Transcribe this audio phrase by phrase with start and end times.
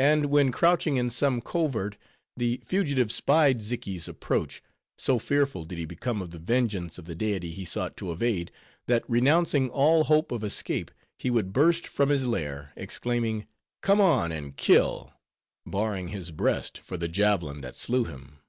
[0.00, 1.96] And when crouching in some covert,
[2.36, 4.64] the fugitive spied Xiki's approach,
[4.98, 8.50] so fearful did he become of the vengeance of the deity he sought to evade,
[8.88, 10.90] that renouncing all hope of escape,
[11.20, 13.46] he would burst from his lair, exclaiming,
[13.80, 15.12] "Come on, and kill!"
[15.64, 18.40] baring his breast for the javelin that slew him.